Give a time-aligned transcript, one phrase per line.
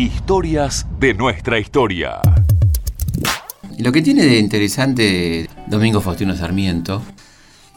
[0.00, 2.22] Historias de nuestra historia.
[3.76, 7.02] Lo que tiene de interesante Domingo Faustino Sarmiento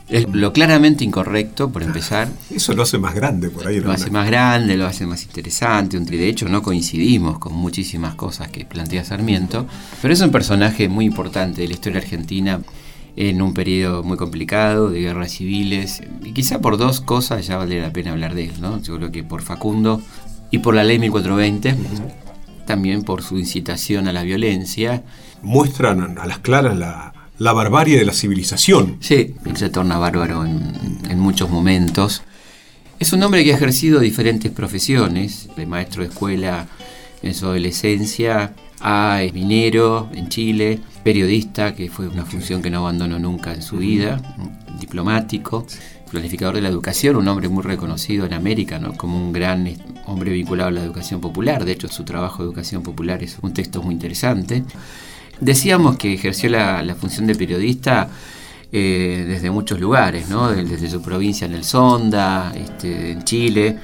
[0.07, 2.29] es lo claramente incorrecto, por empezar.
[2.49, 3.81] Eso lo hace más grande por ahí.
[3.81, 5.99] Lo hace más grande, lo hace más interesante.
[5.99, 9.67] De hecho, no coincidimos con muchísimas cosas que plantea Sarmiento,
[10.01, 12.61] pero es un personaje muy importante de la historia argentina
[13.17, 16.01] en un periodo muy complicado de guerras civiles.
[16.23, 18.81] Y quizá por dos cosas ya vale la pena hablar de él, ¿no?
[18.81, 20.01] Yo creo que por Facundo
[20.53, 21.75] y por la ley 1420,
[22.67, 25.01] también por su incitación a la violencia.
[25.41, 28.97] Muestran a las claras la, barbarie de la civilización.
[28.99, 32.21] Sí, él se torna bárbaro en, en muchos momentos.
[32.99, 36.67] Es un hombre que ha ejercido diferentes profesiones, de maestro de escuela
[37.23, 43.17] en su adolescencia, a minero en Chile, periodista, que fue una función que no abandonó
[43.17, 44.21] nunca en su vida,
[44.79, 45.65] diplomático,
[46.13, 49.67] planificador de la educación, un hombre muy reconocido en América, como un gran
[50.05, 51.65] hombre vinculado a la educación popular.
[51.65, 54.63] De hecho, su trabajo de educación popular es un texto muy interesante.
[55.41, 58.07] Decíamos que ejerció la, función de periodista
[58.71, 63.77] eh, desde muchos lugares, desde su provincia en el Sonda, este, en Chile,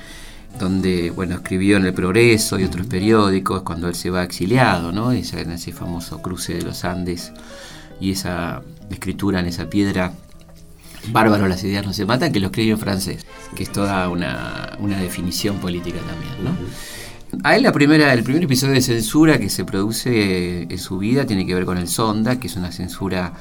[0.59, 5.11] donde bueno, escribió en El Progreso y otros periódicos cuando él se va exiliado, ¿no?
[5.11, 7.33] En ese famoso cruce de los Andes
[7.99, 10.13] y esa escritura en esa piedra,
[11.07, 14.77] Bárbaro, las ideas no se matan, que lo escribió en francés, que es toda una,
[15.01, 17.39] definición política también, ¿no?
[17.43, 21.25] A él la primera, el primer episodio de censura que se produce en su vida
[21.25, 23.33] tiene que ver con el Sonda, que es una censura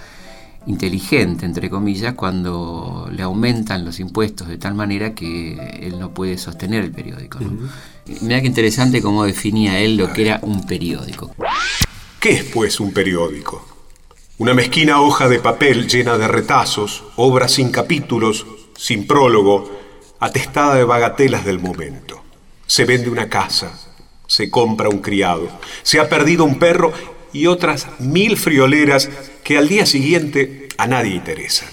[0.66, 6.36] inteligente, entre comillas, cuando le aumentan los impuestos de tal manera que él no puede
[6.36, 7.38] sostener el periódico.
[8.20, 11.34] Mira qué interesante cómo definía él lo que era un periódico.
[12.20, 13.77] ¿Qué es pues un periódico?
[14.38, 19.68] Una mezquina hoja de papel llena de retazos, obra sin capítulos, sin prólogo,
[20.20, 22.22] atestada de bagatelas del momento.
[22.64, 23.76] Se vende una casa,
[24.28, 25.48] se compra un criado,
[25.82, 26.92] se ha perdido un perro
[27.32, 29.10] y otras mil frioleras
[29.42, 31.70] que al día siguiente a nadie interesan.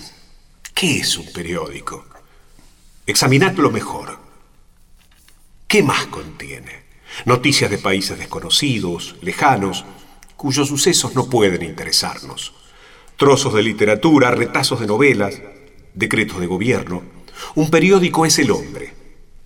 [0.74, 2.04] ¿Qué es un periódico?
[3.06, 4.18] Examinadlo mejor.
[5.68, 6.84] ¿Qué más contiene?
[7.26, 9.86] Noticias de países desconocidos, lejanos,
[10.38, 12.54] cuyos sucesos no pueden interesarnos.
[13.18, 15.42] Trozos de literatura, retazos de novelas,
[15.94, 17.04] decretos de gobierno.
[17.56, 18.94] Un periódico es el hombre,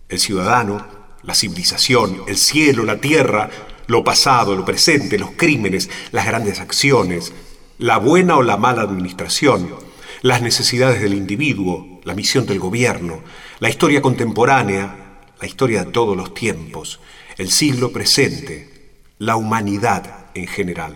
[0.10, 0.86] el ciudadano,
[1.24, 3.50] la civilización, el cielo, la tierra,
[3.88, 7.34] lo pasado, lo presente, los crímenes, las grandes acciones,
[7.78, 9.76] la buena o la mala administración,
[10.22, 13.22] las necesidades del individuo, la misión del gobierno,
[13.60, 17.00] la historia contemporánea, la historia de todos los tiempos,
[17.38, 20.96] el siglo presente, la humanidad en general,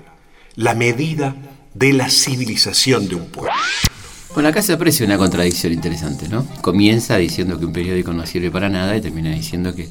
[0.56, 1.36] la medida
[1.74, 3.54] de la civilización de un pueblo.
[4.34, 6.46] Bueno, acá se aprecia una contradicción interesante, ¿no?
[6.62, 9.90] Comienza diciendo que un periódico no sirve para nada y termina diciendo que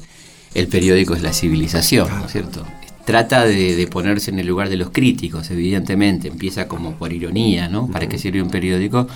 [0.53, 2.65] el periódico es la civilización, ¿no es cierto?
[3.05, 7.87] trata de, ponerse en el lugar de los críticos, evidentemente, empieza como por ironía, ¿no?
[7.87, 9.07] ¿Para qué sirve un periódico?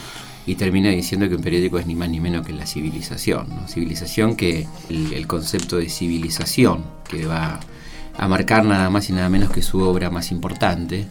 [0.46, 3.68] Y termina diciendo que un periódico es ni más ni menos que la civilización, ¿no?
[3.68, 7.60] Civilización que el, concepto de civilización que va
[8.18, 11.08] a marcar nada más y nada menos que su obra más importante,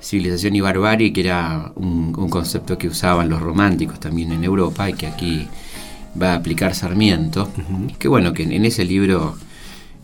[0.00, 4.92] Civilización y Barbarie, que era un, concepto que usaban los románticos también en Europa y
[4.92, 5.48] que aquí
[6.20, 7.50] va a aplicar Sarmiento,
[7.98, 9.36] que bueno, que en ese libro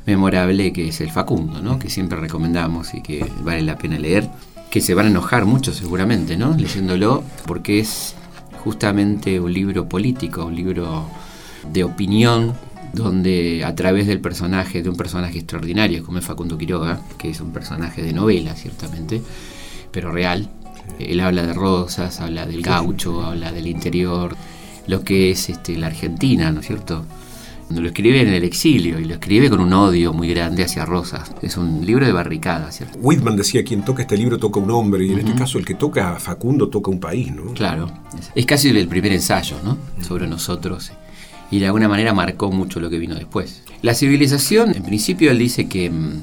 [0.07, 1.79] memorable que es el Facundo, ¿no?
[1.79, 4.31] que siempre recomendamos y que vale la pena leer,
[4.71, 6.57] que se van a enojar mucho seguramente, ¿no?
[6.57, 8.15] leyéndolo, porque es
[8.65, 11.07] justamente un libro político, un libro
[11.73, 12.55] de opinión,
[12.97, 17.41] donde a través del personaje, de un personaje extraordinario como es Facundo Quiroga, que es
[17.41, 19.23] un personaje de novela, ciertamente,
[19.93, 20.51] pero real,
[20.99, 24.35] él habla de rosas, habla del gaucho, habla del interior,
[24.87, 27.05] lo que es este, la Argentina, ¿no es cierto?
[27.69, 31.33] Lo escribe en el exilio y lo escribe con un odio muy grande hacia Rosas.
[31.43, 32.97] Es un libro de barricada, ¿cierto?
[33.01, 35.75] Whitman decía, quien toca este libro toca un hombre, y en este caso el que
[35.75, 37.53] toca a Facundo toca un país, ¿no?
[37.55, 37.91] Claro.
[38.37, 39.77] Es casi el primer ensayo, ¿no?
[40.01, 40.93] Sobre nosotros.
[41.51, 43.63] Y de alguna manera marcó mucho lo que vino después.
[43.83, 46.23] La civilización, en principio él dice que mm,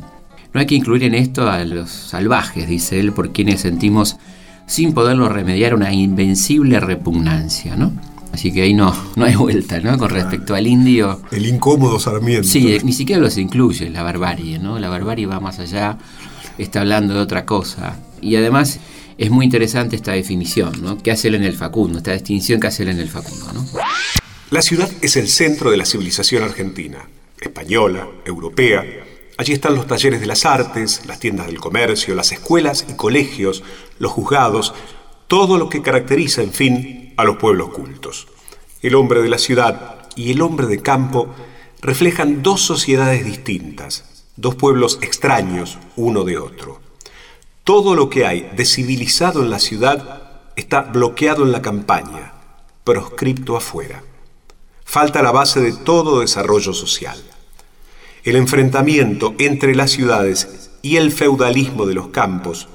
[0.53, 4.17] no hay que incluir en esto a los salvajes, dice él, por quienes sentimos
[4.65, 7.91] sin poderlo remediar una invencible repugnancia, ¿no?
[8.31, 9.97] Así que ahí no, no hay vuelta, ¿no?
[9.97, 11.21] Con respecto al indio.
[11.31, 12.47] El incómodo Sarmiento.
[12.47, 14.79] Sí, ni siquiera los incluye, la barbarie, ¿no?
[14.79, 15.97] La barbarie va más allá,
[16.57, 17.97] está hablando de otra cosa.
[18.21, 18.79] Y además
[19.17, 20.97] es muy interesante esta definición, ¿no?
[20.97, 21.99] ¿Qué hace él en el Facundo?
[21.99, 23.65] Esta distinción que hace él en el Facundo, ¿no?
[24.53, 27.09] La ciudad es el centro de la civilización argentina,
[27.41, 28.85] española, europea.
[29.35, 33.63] Allí están los talleres de las artes, las tiendas del comercio, las escuelas y colegios,
[33.97, 34.75] los juzgados,
[35.27, 38.27] todo lo que caracteriza, en fin, a los pueblos cultos.
[38.83, 41.33] El hombre de la ciudad y el hombre de campo
[41.81, 46.79] reflejan dos sociedades distintas, dos pueblos extraños uno de otro.
[47.63, 52.33] Todo lo que hay de civilizado en la ciudad está bloqueado en la campaña,
[52.83, 54.03] proscripto afuera.
[54.93, 57.17] Falta la base de todo desarrollo social.
[58.23, 62.67] El enfrentamiento entre las ciudades y el feudalismo de los campos,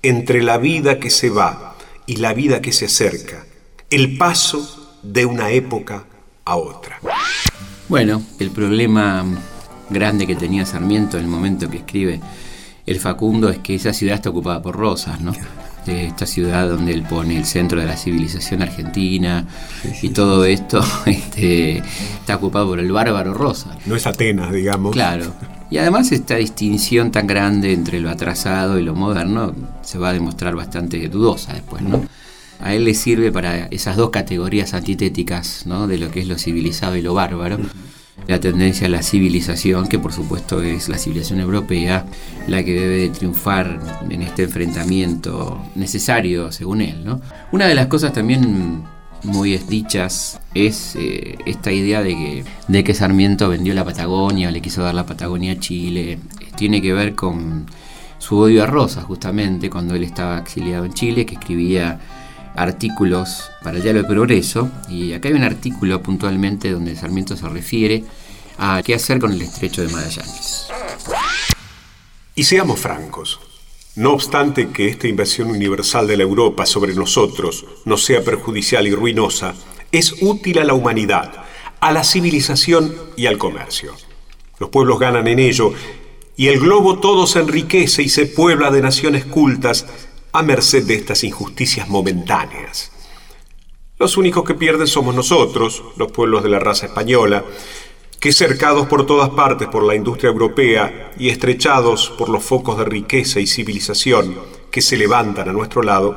[0.00, 1.74] entre la vida que se va
[2.06, 3.44] y la vida que se acerca,
[3.90, 6.04] el paso de una época
[6.44, 7.00] a otra.
[7.88, 9.24] Bueno, el problema
[9.90, 12.20] grande que tenía Sarmiento en el momento que escribe
[12.86, 15.32] el Facundo es que esa ciudad está ocupada por rosas, ¿no?
[15.86, 19.46] Esta ciudad donde él pone el centro de la civilización argentina
[20.02, 23.76] y todo esto este, está ocupado por el bárbaro rosa.
[23.86, 24.92] No es Atenas, digamos.
[24.92, 25.32] Claro.
[25.70, 30.12] Y además esta distinción tan grande entre lo atrasado y lo moderno se va a
[30.12, 32.04] demostrar bastante dudosa después, ¿no?
[32.60, 35.86] A él le sirve para esas dos categorías antitéticas, ¿no?
[35.86, 37.58] De lo que es lo civilizado y lo bárbaro
[38.26, 42.06] la tendencia a la civilización, que por supuesto es la civilización europea,
[42.48, 47.04] la que debe triunfar en este enfrentamiento necesario, según él.
[47.04, 47.20] ¿no?
[47.52, 48.82] Una de las cosas también
[49.24, 54.60] muy dichas es eh, esta idea de que, de que Sarmiento vendió la Patagonia le
[54.60, 56.18] quiso dar la Patagonia a Chile.
[56.56, 57.66] Tiene que ver con
[58.18, 62.00] su odio a Rosa, justamente, cuando él estaba exiliado en Chile, que escribía
[62.54, 67.48] artículos para el diario de Progreso, y acá hay un artículo puntualmente donde Sarmiento se
[67.48, 68.04] refiere
[68.58, 70.68] a qué hacer con el estrecho de Magallanes.
[72.34, 73.40] Y seamos francos,
[73.96, 78.94] no obstante que esta invasión universal de la Europa sobre nosotros no sea perjudicial y
[78.94, 79.54] ruinosa,
[79.92, 81.32] es útil a la humanidad,
[81.80, 83.94] a la civilización y al comercio.
[84.58, 85.72] Los pueblos ganan en ello
[86.36, 89.86] y el globo todo se enriquece y se puebla de naciones cultas
[90.34, 92.90] a merced de estas injusticias momentáneas.
[94.00, 97.44] Los únicos que pierden somos nosotros, los pueblos de la raza española,
[98.18, 102.84] que cercados por todas partes por la industria europea y estrechados por los focos de
[102.84, 104.36] riqueza y civilización
[104.72, 106.16] que se levantan a nuestro lado,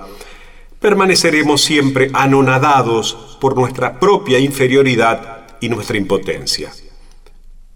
[0.80, 6.74] permaneceremos siempre anonadados por nuestra propia inferioridad y nuestra impotencia.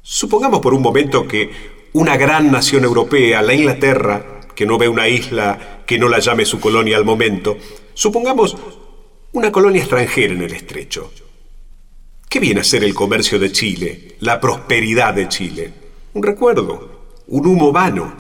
[0.01, 5.07] Supongamos por un momento que una gran nación europea, la Inglaterra, que no ve una
[5.07, 7.57] isla que no la llame su colonia al momento,
[7.94, 8.56] supongamos
[9.33, 11.12] una colonia extranjera en el estrecho.
[12.27, 15.74] ¿Qué viene a ser el comercio de Chile, la prosperidad de Chile?
[16.13, 18.13] Un recuerdo, un humo vano.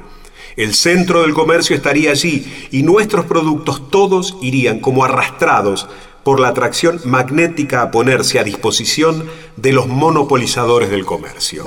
[0.57, 5.87] El centro del comercio estaría allí y nuestros productos todos irían como arrastrados
[6.23, 9.25] por la atracción magnética a ponerse a disposición
[9.55, 11.65] de los monopolizadores del comercio.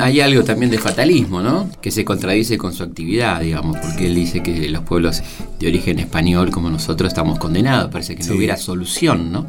[0.00, 1.68] Hay algo también de fatalismo, ¿no?
[1.82, 5.22] Que se contradice con su actividad, digamos, porque él dice que los pueblos
[5.60, 9.46] de origen español como nosotros estamos condenados, parece que no hubiera solución, ¿no?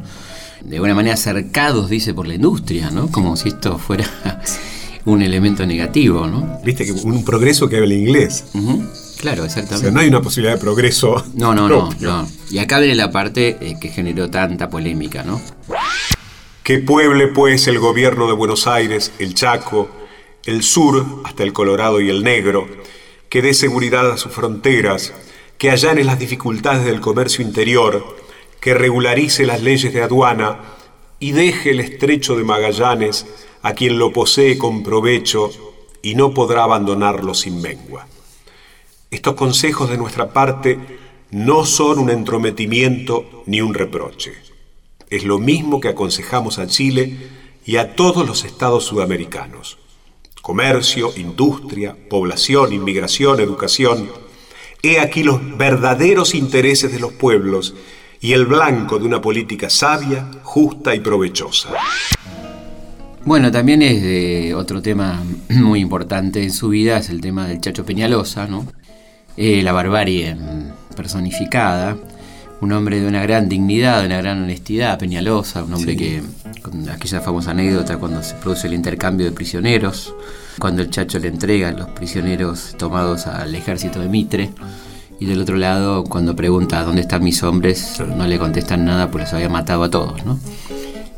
[0.62, 3.08] De alguna manera cercados, dice, por la industria, ¿no?
[3.08, 4.04] Como si esto fuera
[5.06, 6.60] un elemento negativo, ¿no?
[6.62, 8.44] Viste que un progreso que habla inglés.
[9.18, 9.74] Claro, exactamente.
[9.74, 11.24] O sea, no hay una posibilidad de progreso.
[11.34, 12.28] No, no, no, no.
[12.50, 15.40] Y acá viene la parte eh, que generó tanta polémica, ¿no?
[16.62, 19.88] Que pueble pues el gobierno de Buenos Aires, el Chaco,
[20.46, 22.68] el sur hasta el Colorado y el Negro,
[23.28, 25.12] que dé seguridad a sus fronteras,
[25.58, 28.16] que allane las dificultades del comercio interior,
[28.60, 30.60] que regularice las leyes de aduana
[31.18, 33.26] y deje el estrecho de Magallanes
[33.62, 35.50] a quien lo posee con provecho
[36.02, 38.06] y no podrá abandonarlo sin mengua.
[39.10, 40.78] Estos consejos de nuestra parte
[41.30, 44.34] no son un entrometimiento ni un reproche.
[45.10, 47.16] Es lo mismo que aconsejamos a Chile
[47.64, 49.78] y a todos los estados sudamericanos.
[50.46, 54.08] Comercio, industria, población, inmigración, educación.
[54.80, 57.74] He aquí los verdaderos intereses de los pueblos
[58.20, 61.70] y el blanco de una política sabia, justa y provechosa.
[63.24, 67.84] Bueno, también es otro tema muy importante en su vida, es el tema del Chacho
[67.84, 68.68] Peñalosa, ¿no?
[69.36, 70.36] Eh, la barbarie
[70.94, 71.96] personificada,
[72.60, 76.22] un hombre de una gran dignidad, de una gran honestidad, Peñalosa, un hombre que,
[76.62, 80.14] con aquella famosa anécdota cuando se produce el intercambio de prisioneros,
[80.58, 84.50] cuando el Chacho le entrega a los prisioneros tomados al ejército de Mitre,
[85.18, 89.24] y del otro lado, cuando pregunta dónde están mis hombres, no le contestan nada, pues
[89.24, 90.38] los había matado a todos, ¿no?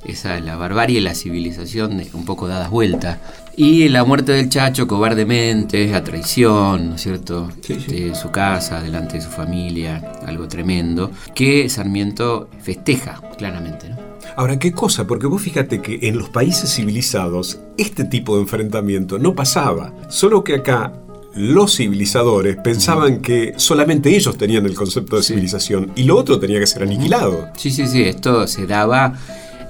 [0.09, 3.21] Esa es la barbarie, la civilización un poco dadas vuelta.
[3.55, 7.51] Y la muerte del Chacho cobardemente, la traición, ¿no es cierto?
[7.69, 13.97] De su casa, delante de su familia, algo tremendo, que Sarmiento festeja claramente, ¿no?
[14.37, 15.07] Ahora, ¿qué cosa?
[15.07, 19.93] Porque vos fíjate que en los países civilizados este tipo de enfrentamiento no pasaba.
[20.09, 20.95] Solo que acá
[21.35, 26.61] los civilizadores pensaban que solamente ellos tenían el concepto de civilización y lo otro tenía
[26.61, 27.49] que ser aniquilado.
[27.57, 29.19] Sí, sí, sí, esto se daba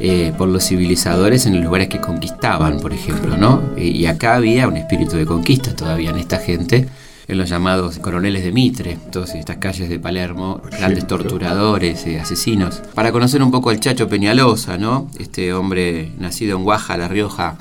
[0.01, 3.63] eh, por los civilizadores en los lugares que conquistaban, por ejemplo, ¿no?
[3.77, 6.89] Y acá había un espíritu de conquista todavía en esta gente,
[7.27, 12.81] en los llamados coroneles de Mitre, todas estas calles de Palermo, grandes torturadores, y asesinos.
[12.95, 15.11] Para conocer un poco al Chacho Peñalosa, ¿no?
[15.19, 17.59] Este hombre nacido en Guaja, La Rioja,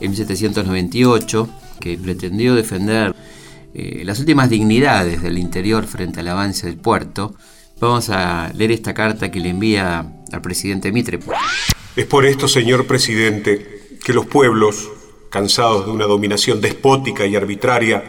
[0.00, 1.48] en 1798,
[1.80, 3.14] que pretendió defender
[3.74, 7.34] eh, las últimas dignidades del interior frente al avance del puerto,
[7.82, 11.18] Vamos a leer esta carta que le envía al presidente Mitre.
[11.94, 14.88] Es por esto, señor presidente, que los pueblos,
[15.28, 18.02] cansados de una dominación despótica y arbitraria,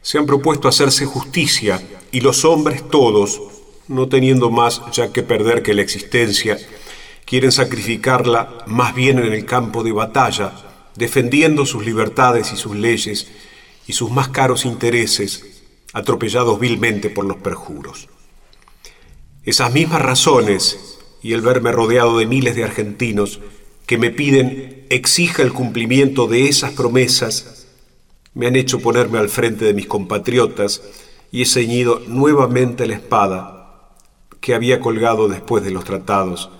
[0.00, 1.82] se han propuesto hacerse justicia
[2.12, 3.42] y los hombres todos,
[3.88, 6.58] no teniendo más ya que perder que la existencia,
[7.24, 10.52] quieren sacrificarla más bien en el campo de batalla,
[10.94, 13.26] defendiendo sus libertades y sus leyes
[13.88, 18.08] y sus más caros intereses, atropellados vilmente por los perjuros.
[19.42, 20.87] Esas mismas razones
[21.22, 23.40] y el verme rodeado de miles de argentinos
[23.86, 27.66] que me piden exija el cumplimiento de esas promesas,
[28.34, 30.82] me han hecho ponerme al frente de mis compatriotas
[31.32, 33.94] y he ceñido nuevamente la espada
[34.40, 36.50] que había colgado después de los tratados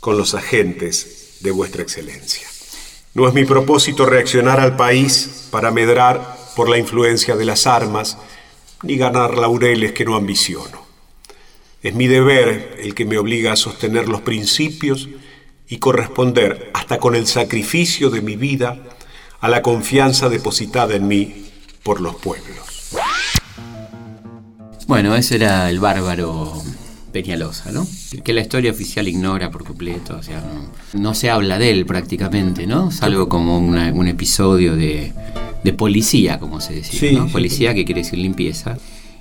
[0.00, 2.46] con los agentes de vuestra excelencia.
[3.14, 8.18] No es mi propósito reaccionar al país para medrar por la influencia de las armas,
[8.82, 10.85] ni ganar laureles que no ambiciono.
[11.82, 15.08] Es mi deber el que me obliga a sostener los principios
[15.68, 18.82] y corresponder hasta con el sacrificio de mi vida
[19.40, 21.46] a la confianza depositada en mí
[21.82, 22.90] por los pueblos.
[24.86, 26.62] Bueno, ese era el bárbaro
[27.12, 27.86] Peñalosa, ¿no?
[28.24, 30.42] Que la historia oficial ignora por completo, o sea,
[30.92, 32.90] no, se habla de él prácticamente, ¿no?
[32.90, 35.12] Salvo como un episodio de,
[35.76, 37.28] policía, como se decía, ¿no?
[37.28, 38.78] Policía que quiere decir limpieza.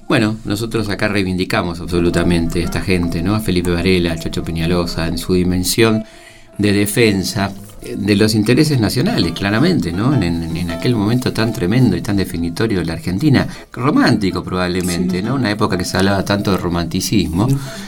[0.07, 3.33] Bueno, nosotros acá reivindicamos absolutamente a esta gente, ¿no?
[3.33, 6.03] A Felipe Varela, a Chacho Peñalosa, en su dimensión
[6.59, 7.51] de defensa
[7.97, 10.13] de los intereses nacionales, claramente, ¿no?
[10.13, 15.35] En, aquel momento tan tremendo y tan definitorio de la Argentina, romántico probablemente, ¿no?
[15.35, 17.47] Una época que se hablaba tanto de romanticismo,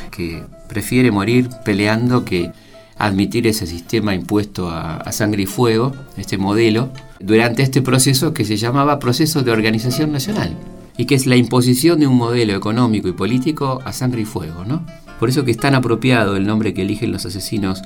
[0.10, 2.52] que prefiere morir peleando que
[2.98, 8.58] admitir ese sistema impuesto a sangre y fuego, este modelo, durante este proceso que se
[8.58, 10.56] llamaba proceso de organización nacional
[10.98, 14.66] y que es la imposición de un modelo económico y político a sangre y fuego,
[14.66, 14.86] ¿no?
[15.20, 17.82] Por eso que es tan apropiado el nombre que eligen los asesinos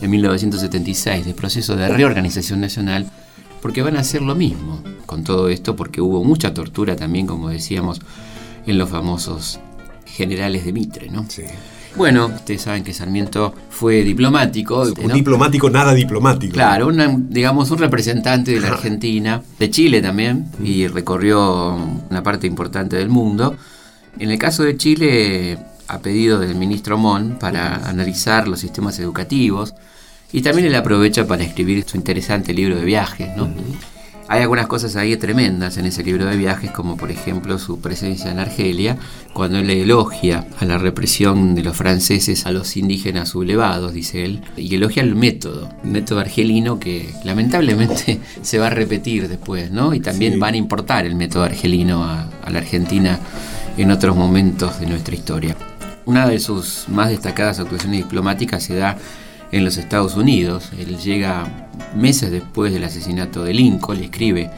[0.00, 3.10] en 1976 de proceso de reorganización nacional,
[3.60, 7.50] porque van a hacer lo mismo con todo esto, porque hubo mucha tortura también, como
[7.50, 8.00] decíamos,
[8.66, 9.60] en los famosos
[10.06, 11.26] generales de Mitre, ¿no?
[11.28, 11.42] Sí.
[11.94, 14.82] Bueno, ustedes saben que Sarmiento fue diplomático.
[14.82, 16.54] Un diplomático nada diplomático.
[16.54, 21.76] Claro, digamos un representante de la Argentina, de Chile también, y recorrió
[22.10, 23.56] una parte importante del mundo.
[24.18, 25.58] En el caso de Chile,
[25.88, 29.74] a pedido del ministro Mon para analizar los sistemas educativos,
[30.32, 33.50] y también él aprovecha para escribir su interesante libro de viajes, ¿no?
[34.32, 38.30] Hay algunas cosas ahí tremendas en ese libro de viajes, como por ejemplo su presencia
[38.30, 38.96] en Argelia,
[39.34, 44.40] cuando él elogia a la represión de los franceses a los indígenas sublevados, dice él,
[44.56, 49.92] y elogia el método, el método argelino que lamentablemente se va a repetir después, ¿no?
[49.92, 53.20] Y también van a importar el método argelino a, a la Argentina
[53.76, 55.56] en otros momentos de nuestra historia.
[56.06, 58.96] Una de sus más destacadas actuaciones diplomáticas se da
[59.52, 60.70] en los Estados Unidos.
[60.78, 64.50] Él llega meses después del asesinato de Lincoln, y escribe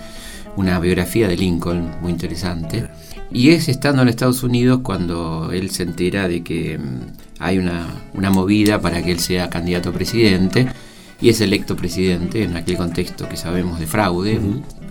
[0.57, 2.89] una biografía de Lincoln muy interesante.
[3.31, 8.31] Y es estando en Estados Unidos cuando él se entera de que mm, hay una,
[8.31, 10.69] movida para que él sea candidato a presidente
[11.21, 14.41] y es electo presidente en aquel contexto que sabemos de fraude.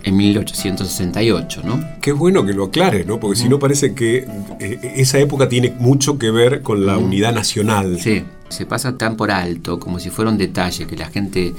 [0.04, 1.82] En 1868, ¿no?
[2.00, 3.18] Qué bueno que lo aclare, ¿no?
[3.18, 4.26] Porque si no parece que
[4.60, 7.98] eh, esa época tiene mucho que ver con la unidad nacional.
[7.98, 11.54] Sí, se pasa tan por alto, como si fuera un detalle, que la gente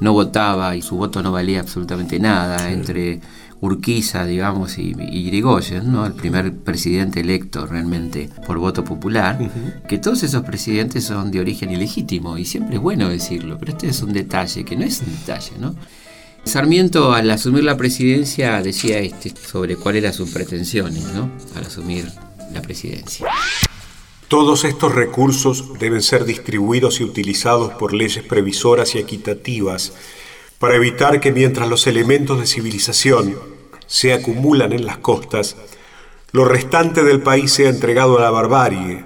[0.00, 3.20] no votaba y su voto no valía absolutamente nada entre
[3.60, 6.06] Urquiza, digamos, y, y Irigoyen, ¿no?
[6.06, 9.38] el primer presidente electo realmente por voto popular,
[9.86, 13.88] que todos esos presidentes son de origen ilegítimo, y siempre es bueno decirlo, pero este
[13.88, 15.74] es un detalle, que no es un detalle, ¿no?
[16.44, 21.30] Sarmiento al asumir la presidencia decía este sobre cuáles eran sus pretensiones, ¿no?
[21.54, 22.06] Al asumir
[22.52, 23.28] la presidencia.
[24.28, 29.92] Todos estos recursos deben ser distribuidos y utilizados por leyes previsoras y equitativas
[30.58, 33.36] para evitar que mientras los elementos de civilización
[33.86, 35.56] se acumulan en las costas,
[36.32, 39.04] lo restante del país sea entregado a la barbarie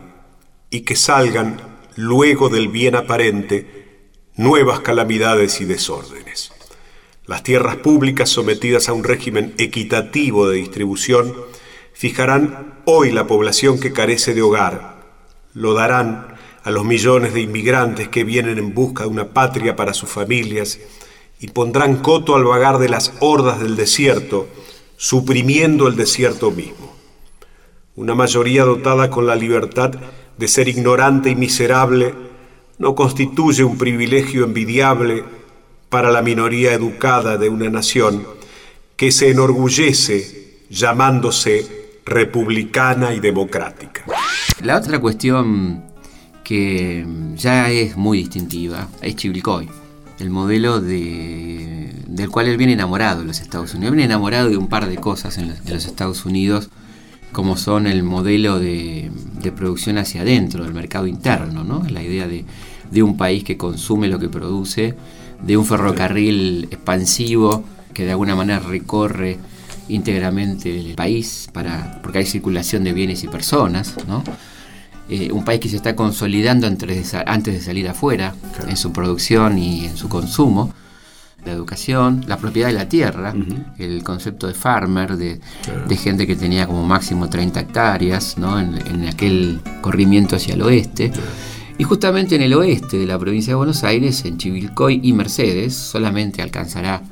[0.68, 6.53] y que salgan, luego del bien aparente, nuevas calamidades y desórdenes.
[7.26, 11.32] Las tierras públicas sometidas a un régimen equitativo de distribución
[11.94, 14.94] fijarán hoy la población que carece de hogar
[15.54, 19.94] lo darán a los millones de inmigrantes que vienen en busca de una patria para
[19.94, 20.80] sus familias
[21.40, 24.48] y pondrán coto al vagar de las hordas del desierto,
[24.96, 26.94] suprimiendo el desierto mismo.
[27.96, 29.92] Una mayoría dotada con la libertad
[30.36, 32.14] de ser ignorante y miserable
[32.78, 35.24] no constituye un privilegio envidiable
[35.94, 38.26] para la minoría educada de una nación
[38.96, 44.04] que se enorgullece llamándose republicana y democrática.
[44.60, 45.84] La otra cuestión
[46.42, 49.68] que ya es muy distintiva es Chivilcoy,
[50.18, 53.92] el modelo de, del cual él viene enamorado en los Estados Unidos.
[53.92, 56.70] Viene enamorado de un par de cosas en los, Estados Unidos,
[57.30, 59.12] como son el modelo de,
[59.54, 61.84] producción hacia adentro, del mercado interno, ¿no?
[61.88, 62.44] la idea de,
[62.90, 64.96] de un país que consume lo que produce
[65.44, 69.38] de un ferrocarril expansivo que de alguna manera recorre
[69.88, 74.22] íntegramente el país para porque hay circulación de bienes y personas, ¿no?
[75.08, 78.34] Eh, un país que se está consolidando antes de, antes de salir afuera
[78.66, 80.72] en su producción y en su consumo,
[81.44, 83.34] la educación, la propiedad de la tierra,
[83.78, 85.40] el concepto de farmer, de,
[85.96, 88.58] gente que tenía como máximo 30 hectáreas ¿no?
[88.58, 91.12] en, aquel corrimiento hacia el oeste.
[91.76, 95.74] Y justamente en el oeste de la provincia de Buenos Aires, en Chivilcoy y Mercedes,
[95.74, 97.02] solamente alcanzará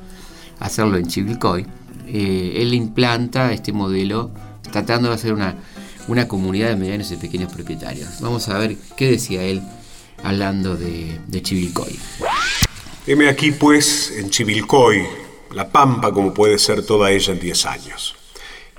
[0.59, 1.65] a hacerlo en Chivilcoy,
[2.07, 4.31] eh, él implanta este modelo
[4.71, 5.55] tratando de hacer una,
[6.07, 8.21] una comunidad de medianos y pequeños propietarios.
[8.21, 9.61] Vamos a ver qué decía él
[10.23, 11.99] hablando de, Chivilcoy.
[13.05, 15.03] Heme aquí pues en Chivilcoy,
[15.53, 18.15] la pampa como puede ser toda ella en 10 años.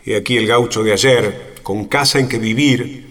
[0.04, 3.03] Y aquí el gaucho de ayer, con casa en que vivir,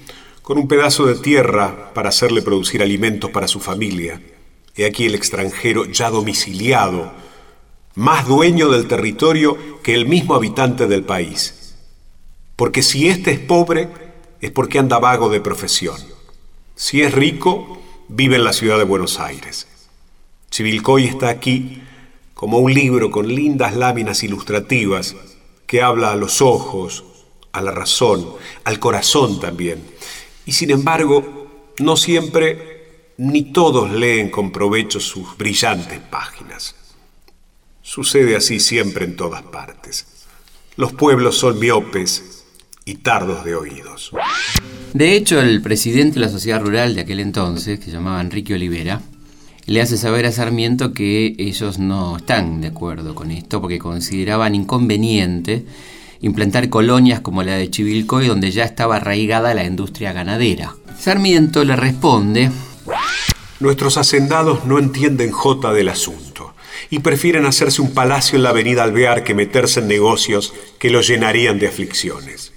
[0.44, 4.22] con un pedazo de tierra para hacerle producir alimentos para su familia.
[4.76, 7.14] He aquí el extranjero ya domiciliado,
[7.96, 11.76] más dueño del territorio que el mismo habitante del país.
[12.58, 13.88] Porque si éste es pobre,
[14.42, 15.96] es porque anda vago de profesión.
[16.76, 19.68] Si es rico, vive en la ciudad de Buenos Aires.
[20.52, 21.82] Chivilcoy está aquí
[22.34, 25.16] como un libro con lindas láminas ilustrativas
[25.68, 27.06] que habla a los ojos,
[27.54, 28.28] a la razón,
[28.66, 29.93] al corazón también
[30.46, 32.74] y sin embargo, no siempre
[33.18, 36.76] ni todos leen con provecho sus brillantes páginas.
[37.82, 40.08] Sucede así siempre en todas partes.
[40.76, 42.46] Los pueblos son miopes
[42.86, 44.12] y tardos de oídos.
[44.94, 48.54] De hecho, el presidente de la sociedad rural de aquel entonces, que se llamaba Enrique
[48.54, 49.02] Olivera,
[49.66, 54.56] le hace saber a Sarmiento que ellos no están de acuerdo con esto porque consideraban
[54.56, 55.66] inconveniente
[56.24, 60.74] implantar colonias como la de Chivilcoy donde ya estaba arraigada la industria ganadera.
[60.98, 62.50] Sarmiento le responde,
[63.60, 66.54] Nuestros hacendados no entienden jota del asunto
[66.90, 71.08] y prefieren hacerse un palacio en la avenida Alvear que meterse en negocios que los
[71.08, 72.54] llenarían de aflicciones.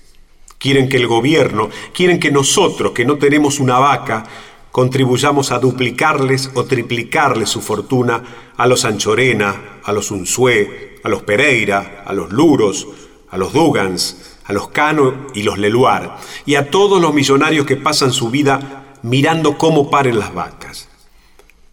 [0.59, 4.25] Quieren que el gobierno, quieren que nosotros, que no tenemos una vaca,
[4.71, 8.23] contribuyamos a duplicarles o triplicarles su fortuna
[8.57, 12.87] a los Anchorena, a los Unzué, a los Pereira, a los Luros,
[13.31, 17.77] a los Dugans, a los Cano y los Leluar, y a todos los millonarios que
[17.77, 20.89] pasan su vida mirando cómo paren las vacas.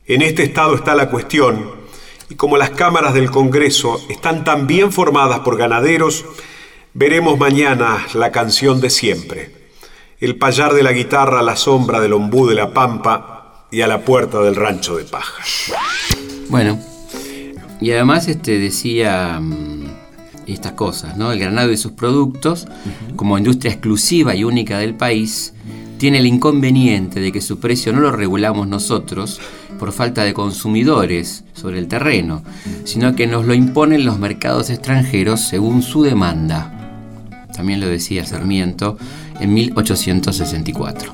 [0.05, 1.71] En este estado está la cuestión,
[2.29, 6.25] y como las cámaras del Congreso están tan bien formadas por ganaderos,
[6.93, 9.51] veremos mañana la canción de siempre,
[10.19, 13.87] el payar de la guitarra a la sombra del ombú de la pampa y a
[13.87, 15.43] la puerta del rancho de paja.
[16.49, 16.79] Bueno,
[17.81, 19.72] y además este decía mm,
[20.47, 21.31] estas cosas, ¿no?
[21.31, 22.67] El granado y sus productos,
[23.15, 25.53] como industria exclusiva y única del país,
[25.97, 29.39] tiene el inconveniente de que su precio no lo regulamos nosotros
[29.79, 32.43] por falta de consumidores sobre el terreno,
[32.83, 36.71] sino que nos lo imponen los mercados extranjeros según su demanda.
[37.55, 38.97] También lo decía Sarmiento
[39.39, 41.13] en 1864.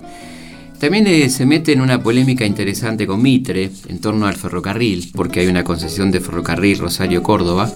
[0.79, 5.41] También eh, se mete en una polémica interesante con Mitre en torno al ferrocarril, porque
[5.41, 7.69] hay una concesión de ferrocarril Rosario-Córdoba,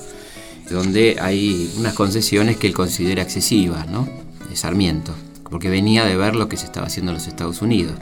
[0.69, 4.07] donde hay unas concesiones que él considera excesivas, ¿no?
[4.49, 5.13] De Sarmiento,
[5.49, 7.95] porque venía de ver lo que se estaba haciendo en los Estados Unidos.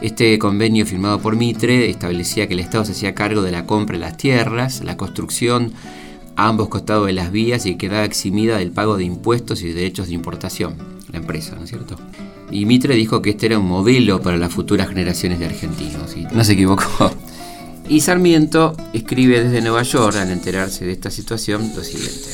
[0.00, 3.96] Este convenio firmado por Mitre establecía que el Estado se hacía cargo de la compra
[3.96, 5.72] de las tierras, la construcción
[6.34, 10.08] a ambos costados de las vías y quedaba eximida del pago de impuestos y derechos
[10.08, 10.74] de importación,
[11.10, 11.96] la empresa, ¿no es cierto?
[12.50, 16.24] Y Mitre dijo que este era un modelo para las futuras generaciones de argentinos, y
[16.34, 17.12] no se equivocó.
[17.92, 22.26] Y Sarmiento escribe desde Nueva York, al enterarse de esta situación, lo siguiente.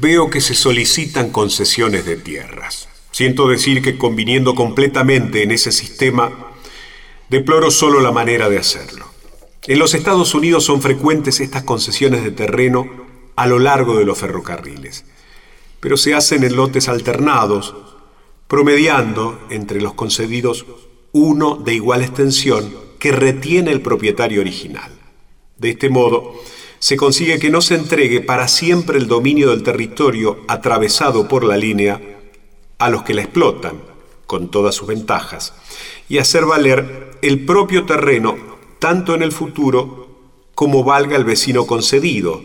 [0.00, 2.88] Veo que se solicitan concesiones de tierras.
[3.12, 6.32] Siento decir que conviniendo completamente en ese sistema,
[7.30, 9.06] deploro solo la manera de hacerlo.
[9.68, 14.18] En los Estados Unidos son frecuentes estas concesiones de terreno a lo largo de los
[14.18, 15.04] ferrocarriles,
[15.78, 17.76] pero se hacen en lotes alternados,
[18.48, 20.66] promediando entre los concedidos
[21.12, 24.90] uno de igual extensión que retiene el propietario original.
[25.58, 26.34] De este modo,
[26.80, 31.56] se consigue que no se entregue para siempre el dominio del territorio atravesado por la
[31.56, 32.00] línea
[32.78, 33.80] a los que la explotan,
[34.26, 35.54] con todas sus ventajas,
[36.08, 38.38] y hacer valer el propio terreno
[38.80, 40.08] tanto en el futuro
[40.56, 42.42] como valga el vecino concedido,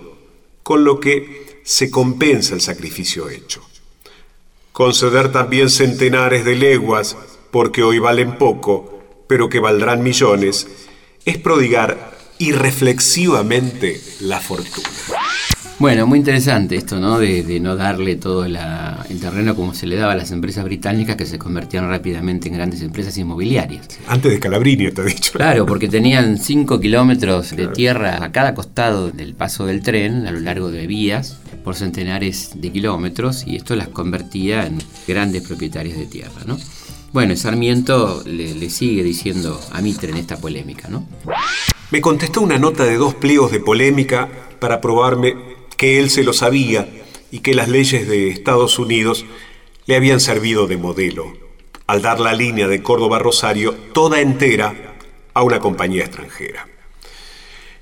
[0.61, 3.63] con lo que se compensa el sacrificio hecho.
[4.73, 7.17] Conceder también centenares de leguas,
[7.49, 8.90] porque hoy valen poco,
[9.31, 10.67] pero que valdrán millones,
[11.23, 14.89] es prodigar irreflexivamente la fortuna.
[15.79, 17.17] Bueno, muy interesante esto, ¿no?
[17.17, 18.57] De, no darle todo el
[19.21, 22.81] terreno como se le daba a las empresas británicas que se convertían rápidamente en grandes
[22.81, 23.87] empresas inmobiliarias.
[24.05, 25.31] Antes de Calabrini, te he dicho.
[25.31, 30.31] Claro, porque tenían 5 kilómetros de tierra a cada costado del paso del tren, a
[30.31, 35.97] lo largo de vías, por centenares de kilómetros, y esto las convertía en grandes propietarios
[35.97, 36.57] de tierra, ¿no?
[37.13, 41.05] Bueno, Sarmiento le, sigue diciendo a Mitre en esta polémica, ¿no?
[41.89, 45.35] Me contestó una nota de dos pliegos de polémica para probarme
[45.75, 46.87] que él se lo sabía
[47.29, 49.25] y que las leyes de Estados Unidos
[49.87, 51.33] le habían servido de modelo,
[51.85, 54.95] al dar la línea de Córdoba Rosario toda entera
[55.33, 56.65] a una compañía extranjera.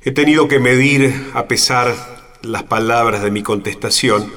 [0.01, 4.33] He tenido que medir, a pesar las palabras de mi contestación,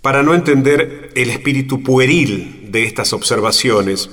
[0.00, 4.10] para no entender el espíritu pueril de estas observaciones,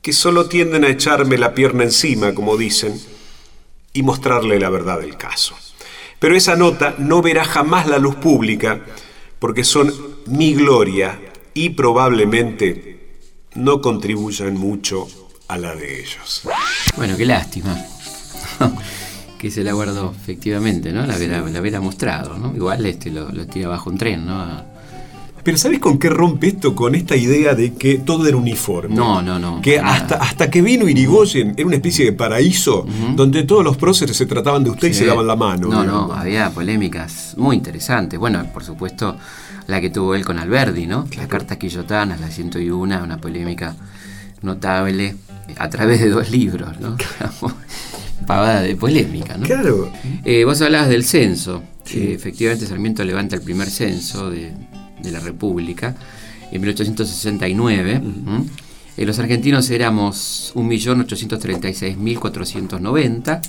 [0.00, 3.00] que solo tienden a echarme la pierna encima, como dicen,
[3.92, 5.54] y mostrarle la verdad del caso.
[6.18, 8.80] Pero esa nota no verá jamás la luz pública
[9.38, 9.92] porque son
[10.26, 11.20] mi gloria
[11.54, 13.18] y probablemente
[13.54, 15.08] no contribuyan mucho
[15.48, 16.42] a la de ellos.
[16.96, 17.76] Bueno, qué lástima.
[19.38, 21.04] que se la guardó, efectivamente, ¿no?
[21.04, 22.54] La hubiera, mostrado, ¿no?
[22.54, 24.71] Igual este lo, lo tira bajo un tren, ¿no?
[25.42, 26.74] Pero ¿sabes con qué rompe esto?
[26.74, 28.94] Con esta idea de que todo era uniforme.
[28.94, 29.60] No, no, no.
[29.60, 34.16] Que hasta, hasta que vino Irigoyen era una especie de paraíso donde todos los próceres
[34.16, 35.68] se trataban de usted y se daban la mano.
[35.68, 38.20] No, no, había polémicas muy interesantes.
[38.20, 39.16] Bueno, por supuesto,
[39.66, 41.08] la que tuvo él con Alberdi, ¿no?
[41.16, 43.74] La carta quillotanas, la 101, una polémica
[44.42, 45.16] notable
[45.58, 46.96] a través de dos libros, ¿no?
[48.26, 49.44] Pavada de polémica, ¿no?
[49.44, 49.90] Claro.
[50.24, 51.64] Eh, vos hablabas del censo.
[51.92, 54.52] efectivamente, Sarmiento levanta el primer censo de
[55.02, 55.94] de la República,
[56.50, 58.02] en 1869.
[58.96, 63.40] Eh, los argentinos éramos 1.836.490,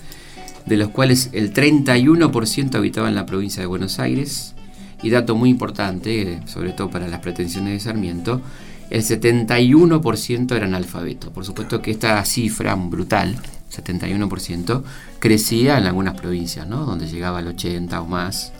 [0.65, 4.55] de los cuales el 31% habitaba en la provincia de Buenos Aires,
[5.01, 8.41] y dato muy importante, sobre todo para las pretensiones de Sarmiento,
[8.89, 11.29] el 71% eran alfabetos.
[11.31, 13.35] Por supuesto que esta cifra brutal,
[13.69, 14.83] 71%,
[15.19, 16.85] crecía en algunas provincias, ¿no?
[16.85, 18.53] donde llegaba al 80 o más,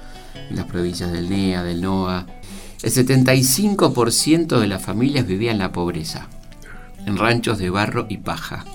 [0.49, 2.25] en las provincias del NEA, del NOA,
[2.83, 6.27] el 75% de las familias vivían en la pobreza,
[7.05, 8.65] en ranchos de barro y paja.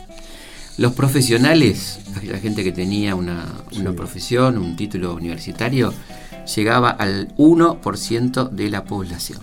[0.79, 3.44] Los profesionales, la gente que tenía una,
[3.94, 5.92] profesión, un título universitario,
[6.57, 9.40] llegaba al 1% de la población.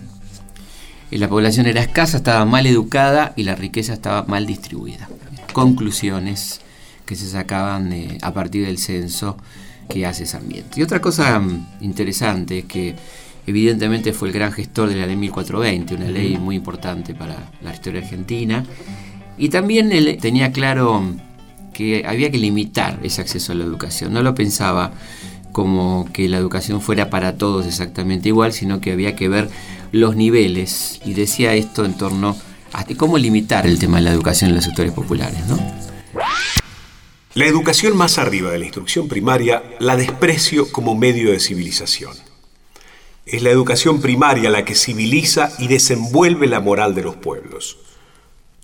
[1.12, 5.08] Y la población era escasa, estaba mal educada y la riqueza estaba mal distribuida.
[5.54, 6.62] Conclusiones
[7.06, 9.38] que se sacaban a partir del censo
[9.90, 10.80] que hace Sarmiento.
[10.80, 12.96] Y otra cosa mm, interesante es que
[13.48, 17.74] Evidentemente fue el gran gestor de la ley 1420, una ley muy importante para la
[17.74, 18.64] historia argentina.
[19.38, 21.04] Y también él tenía claro
[21.74, 24.14] que había que limitar ese acceso a la educación.
[24.14, 24.94] No lo pensaba
[25.52, 29.50] como que la educación fuera para todos exactamente igual, sino que había que ver
[29.92, 31.00] los niveles.
[31.06, 32.36] Y decía esto en torno
[32.74, 35.40] a cómo limitar el tema de la educación en los sectores populares.
[37.36, 42.25] La educación más arriba de la instrucción primaria la desprecio como medio de civilización.
[43.26, 47.78] Es la educación primaria la que civiliza y desenvuelve la moral de los pueblos.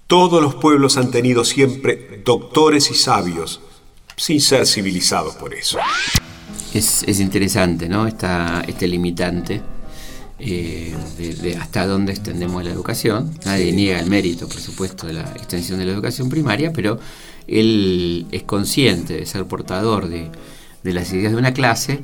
[0.05, 3.61] Todos los pueblos han tenido siempre doctores y sabios,
[4.15, 5.79] sin ser civilizados por eso.
[6.73, 8.05] Es, interesante, ¿no?
[8.05, 9.61] este limitante
[10.37, 13.33] eh, de, hasta dónde extendemos la educación.
[13.45, 16.99] Nadie niega el mérito, por supuesto, de la extensión de la educación primaria, pero
[17.47, 20.29] él es consciente de ser portador de,
[20.83, 22.03] de las ideas de una clase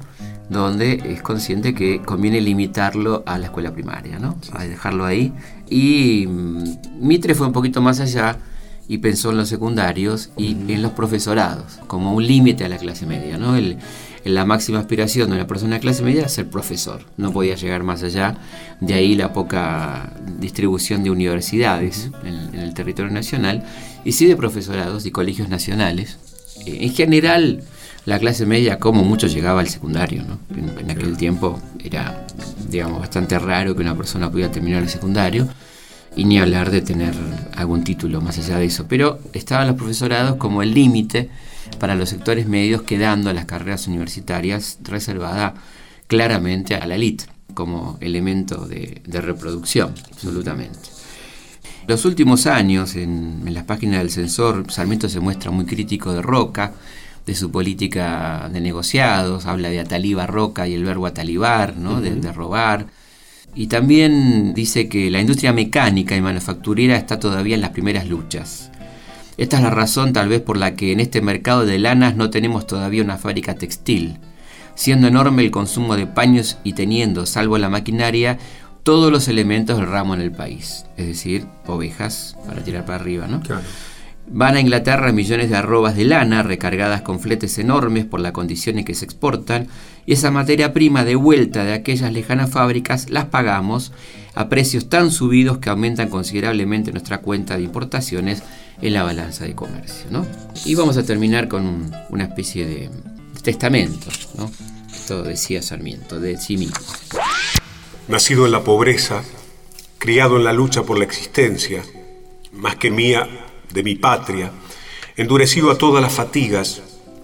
[0.50, 4.38] donde es consciente que conviene limitarlo a la escuela primaria, ¿no?
[4.54, 5.34] A dejarlo ahí.
[5.70, 6.64] Y mm,
[7.02, 8.38] Mitre fue un poquito más allá
[8.88, 13.06] y pensó en los secundarios y en los profesorados, como un límite a la clase
[13.06, 13.56] media, ¿no?
[14.24, 17.84] la máxima aspiración de una persona de clase media era ser profesor, no podía llegar
[17.84, 18.38] más allá,
[18.82, 23.64] de ahí la poca distribución de universidades en, el territorio nacional,
[24.04, 26.18] y sí de profesorados y colegios nacionales.
[26.66, 27.64] Eh, en general,
[28.08, 30.24] la clase media, como mucho, llegaba al secundario.
[30.24, 30.40] ¿no?
[30.56, 32.26] En, aquel tiempo era,
[32.70, 35.46] digamos, bastante raro que una persona pudiera terminar el secundario.
[36.16, 37.14] y ni hablar de tener
[37.58, 38.86] algún título más allá de eso.
[38.88, 41.30] Pero estaban los profesorados como el límite
[41.80, 45.56] para los sectores medios, quedando las carreras universitarias reservadas
[46.08, 50.80] claramente a la élite como elemento de, reproducción, absolutamente.
[51.88, 56.74] Los últimos años, en, las páginas del censor, Sarmiento se muestra muy crítico de Roca,
[57.28, 62.02] de su política de negociados, habla de ataliba Roca y el verbo atalibar, ¿no?
[62.02, 62.88] de robar
[63.58, 68.70] y también dice que la industria mecánica y manufacturera está todavía en las primeras luchas.
[69.38, 72.30] Esta es la razón tal vez por la que en este mercado de lanas no
[72.30, 74.20] tenemos todavía una fábrica textil,
[74.76, 78.38] siendo enorme el consumo de paños y teniendo, salvo la maquinaria,
[78.84, 83.28] todos los elementos del ramo en el país, es decir, ovejas para tirar para arriba,
[83.28, 83.42] ¿no?
[84.30, 88.78] Van a Inglaterra millones de arrobas de lana recargadas con fletes enormes por la condición
[88.78, 89.68] en que se exportan
[90.06, 93.94] y esa materia prima de vuelta de aquellas lejanas fábricas las pagamos
[94.36, 98.44] a precios tan subidos que aumentan considerablemente nuestra cuenta de importaciones
[98.82, 100.08] en la balanza de comercio.
[100.12, 100.26] ¿no?
[100.66, 102.90] Y vamos a terminar con una especie de
[103.44, 104.08] testamento.
[104.38, 104.52] ¿no?
[104.94, 106.76] Esto decía Sarmiento, de sí mismo.
[108.10, 109.24] Nacido en la pobreza,
[109.98, 111.82] criado en la lucha por la existencia,
[112.52, 113.28] más que mía,
[113.72, 114.52] de mi patria,
[115.16, 116.82] endurecido a todas las fatigas,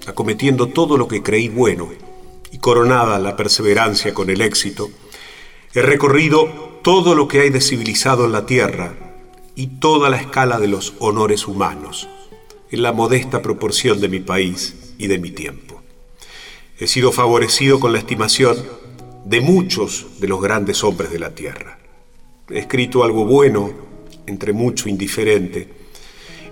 [0.08, 1.92] acometiendo todo lo que creí bueno
[2.52, 4.90] y coronada la perseverancia con el éxito,
[5.74, 8.96] he recorrido todo lo que hay de civilizado en la tierra
[9.56, 12.08] y toda la escala de los honores humanos,
[12.72, 15.82] en la modesta proporción de mi país y de mi tiempo.
[16.80, 18.58] He sido favorecido con la estimación
[19.26, 21.80] de muchos de los grandes hombres de la tierra.
[22.50, 23.72] He escrito algo bueno,
[24.26, 25.83] entre mucho indiferente,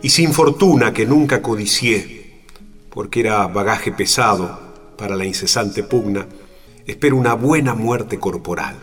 [0.02, 2.44] y sin fortuna que nunca codicié,
[2.90, 4.60] porque era bagaje pesado
[4.98, 6.28] para la incesante pugna,
[6.86, 8.76] espero una buena muerte corporal,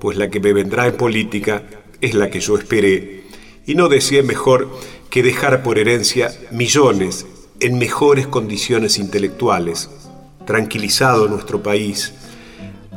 [0.00, 1.62] pues la que me vendrá en política
[2.00, 3.24] es la que yo esperé,
[3.66, 4.68] y no deseé mejor
[5.10, 7.26] que dejar por herencia millones
[7.60, 9.88] en mejores condiciones intelectuales,
[10.44, 12.12] tranquilizado nuestro país,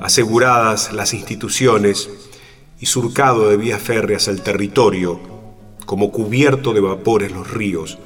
[0.02, 2.10] aseguradas las instituciones
[2.80, 5.39] y surcado de vías férreas el territorio
[5.90, 7.98] como cubierto de vapores los ríos,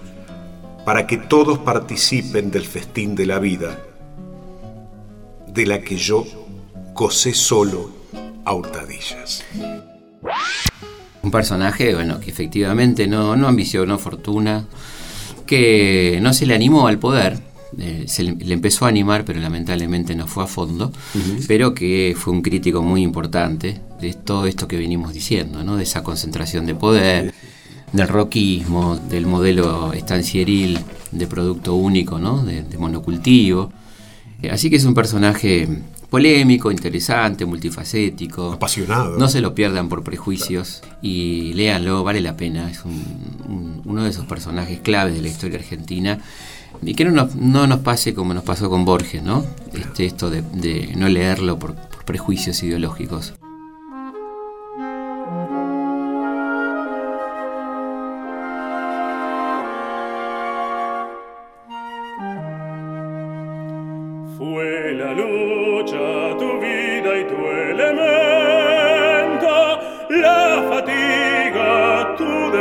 [0.86, 3.78] para que todos participen del festín de la vida,
[5.48, 6.26] de la que yo
[6.94, 7.92] gocé solo
[8.46, 9.44] a hurtadillas.
[11.24, 14.66] Un personaje, bueno, que efectivamente no, no ambicionó fortuna,
[15.46, 17.38] que no se le animó al poder,
[17.78, 20.94] eh, se le, empezó a animar, pero lamentablemente no fue a fondo,
[21.50, 25.76] pero que fue un crítico muy importante de todo esto que venimos diciendo, ¿no?
[25.76, 27.34] de esa concentración de poder,
[27.94, 30.80] del roquismo, del modelo estancieril
[31.12, 32.44] de producto único, ¿no?
[32.44, 33.72] de, monocultivo.
[34.42, 35.70] Eh, así que es un personaje
[36.10, 38.54] polémico, interesante, multifacético.
[38.54, 39.18] Apasionado.
[39.18, 42.70] No se lo pierdan por prejuicios y léanlo, vale la pena.
[42.70, 42.82] Es
[43.86, 46.20] uno de esos personajes claves de la historia argentina.
[46.82, 49.46] Y que no nos, no nos pase como nos pasó con Borges, ¿no?
[49.74, 51.76] Este, esto de, no leerlo por
[52.06, 53.34] prejuicios ideológicos.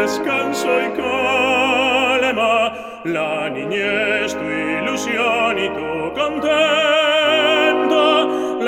[0.03, 2.73] descanso y calma,
[3.05, 8.05] la niñez, tu ilusión y tu contento,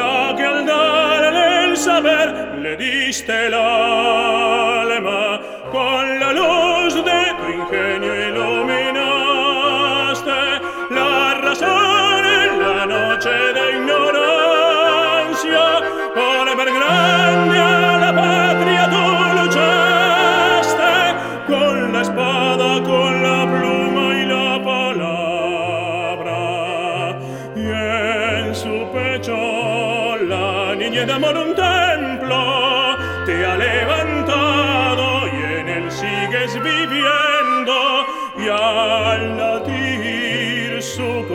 [0.01, 2.29] la que al darle el saber
[2.62, 4.23] le diste la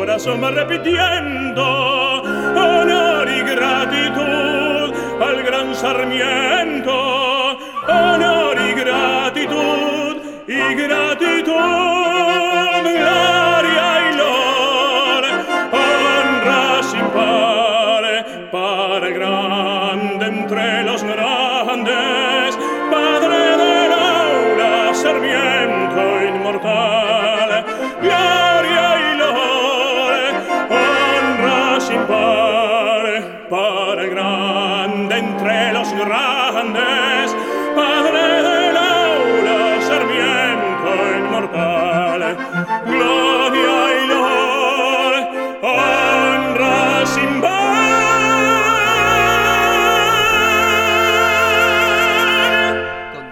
[0.09, 1.63] corazón repitiendo
[2.23, 4.91] honor y gratitud
[5.21, 10.17] al gran Sarmiento, honor y gratitud
[10.47, 11.08] y gratitud,